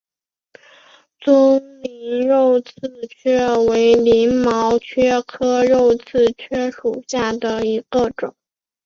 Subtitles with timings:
[1.19, 2.71] 棕鳞肉刺
[3.23, 8.33] 蕨为鳞毛蕨科肉刺蕨属下的一个种。